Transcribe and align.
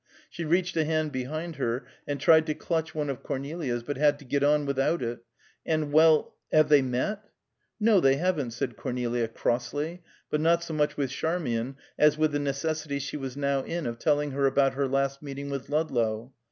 She 0.31 0.43
reached 0.45 0.75
a 0.77 0.83
hand 0.83 1.11
behind 1.11 1.57
her 1.57 1.85
and 2.07 2.19
tried 2.19 2.47
to 2.47 2.55
clutch 2.55 2.95
one 2.95 3.07
of 3.07 3.21
Cornelia's 3.21 3.83
but 3.83 3.97
had 3.97 4.17
to 4.17 4.25
get 4.25 4.43
on 4.43 4.65
without 4.65 5.03
it. 5.03 5.19
"And 5.63 5.93
well: 5.93 6.33
have 6.51 6.69
they 6.69 6.81
met?" 6.81 7.23
"No, 7.79 7.99
they 7.99 8.15
haven't," 8.15 8.49
said 8.49 8.75
Cornelia 8.77 9.27
crossly, 9.27 10.01
but 10.31 10.41
not 10.41 10.63
so 10.63 10.73
much 10.73 10.97
with 10.97 11.11
Charmian 11.11 11.75
as 11.99 12.17
with 12.17 12.31
the 12.31 12.39
necessity 12.39 12.97
she 12.97 13.15
was 13.15 13.37
now 13.37 13.59
in 13.61 13.85
of 13.85 13.99
telling 13.99 14.31
her 14.31 14.47
about 14.47 14.73
her 14.73 14.87
last 14.87 15.21
meeting 15.21 15.51
with 15.51 15.69
Ludlow. 15.69 16.33